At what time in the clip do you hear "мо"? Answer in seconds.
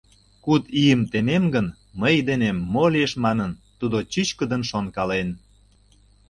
2.73-2.85